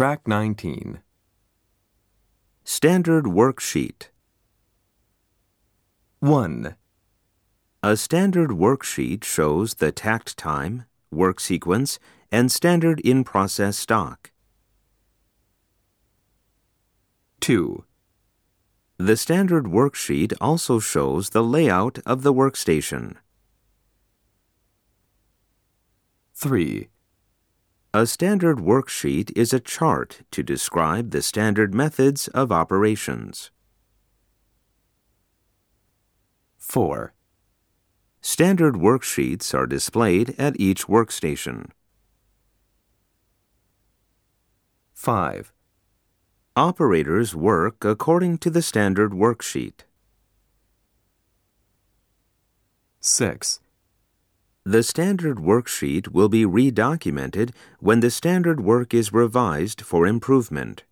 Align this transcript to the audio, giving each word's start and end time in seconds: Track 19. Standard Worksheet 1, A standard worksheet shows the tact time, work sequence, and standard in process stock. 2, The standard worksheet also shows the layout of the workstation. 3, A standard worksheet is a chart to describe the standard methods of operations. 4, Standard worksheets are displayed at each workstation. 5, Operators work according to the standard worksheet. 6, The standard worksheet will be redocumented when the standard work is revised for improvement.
Track 0.00 0.26
19. 0.26 1.02
Standard 2.64 3.24
Worksheet 3.26 4.08
1, 6.20 6.74
A 7.82 7.96
standard 7.98 8.48
worksheet 8.48 9.24
shows 9.24 9.74
the 9.74 9.92
tact 9.92 10.38
time, 10.38 10.86
work 11.10 11.38
sequence, 11.38 11.98
and 12.32 12.50
standard 12.50 13.00
in 13.00 13.24
process 13.24 13.76
stock. 13.76 14.30
2, 17.40 17.84
The 18.96 19.18
standard 19.18 19.64
worksheet 19.66 20.32
also 20.40 20.78
shows 20.78 21.28
the 21.28 21.44
layout 21.44 21.98
of 22.06 22.22
the 22.22 22.32
workstation. 22.32 23.16
3, 26.32 26.88
A 27.92 28.06
standard 28.06 28.58
worksheet 28.58 29.32
is 29.34 29.52
a 29.52 29.58
chart 29.58 30.20
to 30.30 30.44
describe 30.44 31.10
the 31.10 31.20
standard 31.20 31.74
methods 31.74 32.28
of 32.28 32.52
operations. 32.52 33.50
4, 36.56 37.12
Standard 38.20 38.74
worksheets 38.74 39.52
are 39.52 39.66
displayed 39.66 40.36
at 40.38 40.60
each 40.60 40.86
workstation. 40.86 41.70
5, 44.92 45.52
Operators 46.54 47.34
work 47.34 47.84
according 47.84 48.38
to 48.38 48.50
the 48.50 48.62
standard 48.62 49.10
worksheet. 49.10 49.80
6, 53.00 53.58
The 54.66 54.82
standard 54.82 55.38
worksheet 55.38 56.08
will 56.08 56.28
be 56.28 56.44
redocumented 56.44 57.52
when 57.78 58.00
the 58.00 58.10
standard 58.10 58.60
work 58.60 58.92
is 58.92 59.10
revised 59.10 59.80
for 59.80 60.06
improvement. 60.06 60.84